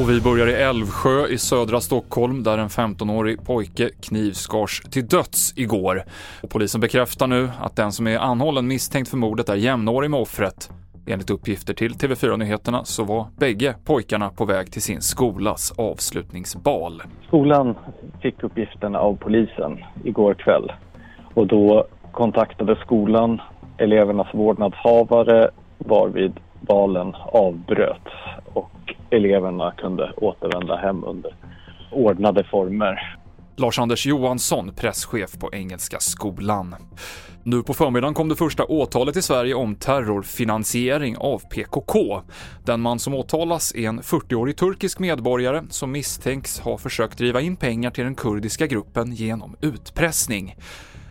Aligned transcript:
Och 0.00 0.10
vi 0.10 0.20
börjar 0.20 0.46
i 0.46 0.52
Älvsjö 0.52 1.26
i 1.26 1.38
södra 1.38 1.80
Stockholm 1.80 2.42
där 2.42 2.58
en 2.58 2.68
15-årig 2.68 3.44
pojke 3.44 3.90
knivskars 4.00 4.82
till 4.90 5.06
döds 5.06 5.58
igår. 5.58 6.02
Och 6.42 6.50
polisen 6.50 6.80
bekräftar 6.80 7.26
nu 7.26 7.48
att 7.60 7.76
den 7.76 7.92
som 7.92 8.06
är 8.06 8.18
anhållen 8.18 8.66
misstänkt 8.66 9.10
för 9.10 9.16
mordet 9.16 9.48
är 9.48 9.54
jämnårig 9.54 10.10
med 10.10 10.20
offret. 10.20 10.70
Enligt 11.06 11.30
uppgifter 11.30 11.74
till 11.74 11.92
TV4 11.92 12.36
Nyheterna 12.36 12.84
så 12.84 13.04
var 13.04 13.26
bägge 13.38 13.74
pojkarna 13.84 14.30
på 14.30 14.44
väg 14.44 14.72
till 14.72 14.82
sin 14.82 15.00
skolas 15.00 15.72
avslutningsbal. 15.78 17.02
Skolan 17.26 17.74
fick 18.22 18.42
uppgiften 18.42 18.96
av 18.96 19.16
polisen 19.16 19.84
igår 20.04 20.34
kväll 20.34 20.72
och 21.34 21.46
då 21.46 21.86
kontaktade 22.12 22.76
skolan 22.76 23.40
elevernas 23.78 24.34
vårdnadshavare 24.34 25.50
varvid 25.78 26.32
balen 26.60 27.14
avbröts 27.14 28.12
eleverna 29.10 29.72
kunde 29.72 30.12
återvända 30.16 30.76
hem 30.76 31.04
under 31.04 31.34
ordnade 31.90 32.44
former. 32.44 33.16
Lars-Anders 33.56 34.06
Johansson, 34.06 34.72
presschef 34.76 35.38
på 35.38 35.50
Engelska 35.52 35.98
skolan. 36.00 36.74
Nu 37.42 37.62
på 37.62 37.74
förmiddagen 37.74 38.14
kom 38.14 38.28
det 38.28 38.36
första 38.36 38.64
åtalet 38.64 39.16
i 39.16 39.22
Sverige 39.22 39.54
om 39.54 39.74
terrorfinansiering 39.74 41.16
av 41.16 41.38
PKK. 41.38 42.22
Den 42.64 42.80
man 42.80 42.98
som 42.98 43.14
åtalas 43.14 43.74
är 43.74 43.88
en 43.88 44.00
40-årig 44.00 44.56
turkisk 44.56 44.98
medborgare 44.98 45.62
som 45.68 45.92
misstänks 45.92 46.60
ha 46.60 46.78
försökt 46.78 47.18
driva 47.18 47.40
in 47.40 47.56
pengar 47.56 47.90
till 47.90 48.04
den 48.04 48.14
kurdiska 48.14 48.66
gruppen 48.66 49.12
genom 49.12 49.56
utpressning. 49.60 50.54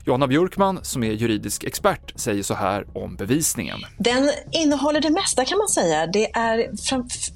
Johanna 0.09 0.27
Björkman, 0.27 0.79
som 0.81 1.03
är 1.03 1.11
juridisk 1.11 1.63
expert, 1.63 2.13
säger 2.15 2.43
så 2.43 2.53
här 2.53 2.85
om 2.93 3.15
bevisningen. 3.15 3.79
Den 3.97 4.31
innehåller 4.51 5.01
det 5.01 5.09
mesta 5.09 5.45
kan 5.45 5.57
man 5.57 5.67
säga. 5.67 6.07
Det 6.07 6.31
är 6.31 6.69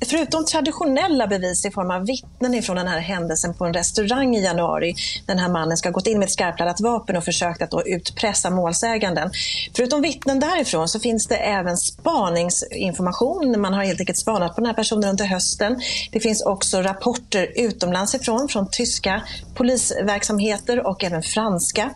förutom 0.05 0.45
traditionella 0.45 1.27
bevis 1.27 1.65
i 1.65 1.71
form 1.71 1.91
av 1.91 2.05
vittnen 2.05 2.53
ifrån 2.53 2.75
den 2.75 2.87
här 2.87 2.99
händelsen 2.99 3.53
på 3.53 3.65
en 3.65 3.73
restaurang 3.73 4.35
i 4.35 4.43
januari. 4.43 4.95
Den 5.25 5.39
här 5.39 5.49
mannen 5.49 5.77
ska 5.77 5.89
ha 5.89 5.93
gått 5.93 6.07
in 6.07 6.19
med 6.19 6.25
ett 6.25 6.31
skarpladdat 6.31 6.81
vapen 6.81 7.17
och 7.17 7.23
försökt 7.23 7.61
att 7.61 7.71
då 7.71 7.83
utpressa 7.85 8.49
målsäganden. 8.49 9.31
Förutom 9.75 10.01
vittnen 10.01 10.39
därifrån 10.39 10.87
så 10.87 10.99
finns 10.99 11.27
det 11.27 11.35
även 11.35 11.77
spaningsinformation. 11.77 13.61
Man 13.61 13.73
har 13.73 13.83
helt 13.83 13.99
enkelt 13.99 14.17
spanat 14.17 14.55
på 14.55 14.61
den 14.61 14.65
här 14.65 14.73
personen 14.73 15.09
under 15.09 15.25
hösten. 15.25 15.81
Det 16.11 16.19
finns 16.19 16.41
också 16.41 16.81
rapporter 16.81 17.51
utomlands 17.55 18.15
ifrån, 18.15 18.47
från 18.47 18.67
tyska 18.71 19.21
polisverksamheter 19.55 20.87
och 20.87 21.03
även 21.03 21.23
franska. 21.23 21.89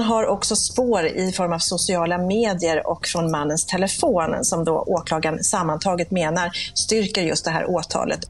Man 0.00 0.08
har 0.08 0.26
också 0.26 0.56
spår 0.56 1.06
i 1.06 1.32
form 1.32 1.52
av 1.52 1.58
sociala 1.58 2.18
medier 2.18 2.86
och 2.86 3.06
från 3.06 3.30
mannens 3.30 3.66
telefon 3.66 4.44
som 4.44 4.64
då 4.64 4.84
åklagaren 4.86 5.44
sammantaget 5.44 6.10
menar 6.10 6.50
styrker 6.74 7.22
just 7.22 7.44
det 7.44 7.50
här 7.50 7.70
åtalet. 7.70 8.20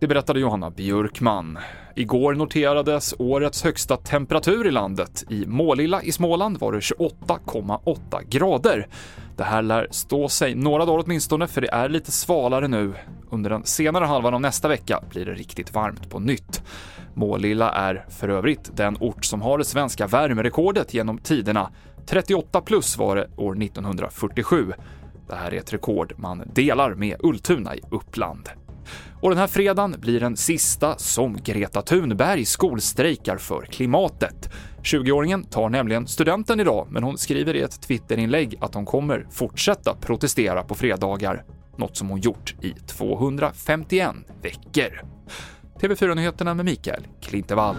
Det 0.00 0.06
berättade 0.06 0.40
Johanna 0.40 0.70
Björkman. 0.70 1.58
Igår 1.96 2.34
noterades 2.34 3.14
årets 3.18 3.64
högsta 3.64 3.96
temperatur 3.96 4.66
i 4.66 4.70
landet. 4.70 5.24
I 5.30 5.46
Målilla 5.46 6.02
i 6.02 6.12
Småland 6.12 6.60
var 6.60 6.72
det 6.72 6.78
28,8 6.78 8.22
grader. 8.28 8.88
Det 9.36 9.44
här 9.44 9.62
lär 9.62 9.88
stå 9.90 10.28
sig 10.28 10.54
några 10.54 10.84
dagar 10.84 11.04
åtminstone, 11.04 11.46
för 11.46 11.60
det 11.60 11.68
är 11.68 11.88
lite 11.88 12.12
svalare 12.12 12.68
nu. 12.68 12.92
Under 13.30 13.50
den 13.50 13.64
senare 13.64 14.04
halvan 14.04 14.34
av 14.34 14.40
nästa 14.40 14.68
vecka 14.68 15.00
blir 15.10 15.26
det 15.26 15.34
riktigt 15.34 15.74
varmt 15.74 16.10
på 16.10 16.18
nytt. 16.18 16.62
Målilla 17.14 17.72
är 17.72 18.04
för 18.08 18.28
övrigt 18.28 18.76
den 18.76 18.96
ort 19.00 19.24
som 19.24 19.42
har 19.42 19.58
det 19.58 19.64
svenska 19.64 20.06
värmerekordet 20.06 20.94
genom 20.94 21.18
tiderna. 21.18 21.70
38 22.06 22.60
plus 22.60 22.98
var 22.98 23.16
det 23.16 23.28
år 23.36 23.62
1947. 23.62 24.72
Det 25.28 25.34
här 25.34 25.54
är 25.54 25.58
ett 25.58 25.72
rekord 25.72 26.12
man 26.16 26.42
delar 26.54 26.94
med 26.94 27.16
Ultuna 27.20 27.76
i 27.76 27.80
Uppland. 27.90 28.48
Och 29.20 29.30
den 29.30 29.38
här 29.38 29.46
fredagen 29.46 29.96
blir 30.00 30.20
den 30.20 30.36
sista 30.36 30.98
som 30.98 31.36
Greta 31.36 31.82
Thunberg 31.82 32.44
skolstrejkar 32.44 33.36
för 33.36 33.62
klimatet. 33.62 34.50
20-åringen 34.82 35.44
tar 35.50 35.68
nämligen 35.68 36.06
studenten 36.06 36.60
idag, 36.60 36.86
men 36.90 37.02
hon 37.02 37.18
skriver 37.18 37.56
i 37.56 37.60
ett 37.60 37.82
Twitterinlägg 37.82 38.58
att 38.60 38.74
hon 38.74 38.86
kommer 38.86 39.26
fortsätta 39.30 39.94
protestera 39.94 40.62
på 40.62 40.74
fredagar, 40.74 41.44
något 41.76 41.96
som 41.96 42.08
hon 42.08 42.20
gjort 42.20 42.54
i 42.62 42.70
251 42.70 44.14
veckor. 44.42 45.02
TV4-nyheterna 45.80 46.54
med 46.54 46.64
Mikael 46.64 47.06
Klintevall. 47.22 47.76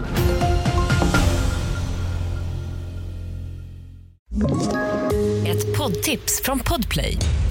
Ett 5.46 5.78
poddtips 5.78 6.42
från 6.44 6.58
Podplay. 6.58 7.16